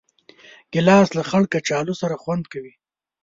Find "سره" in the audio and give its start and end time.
2.01-2.15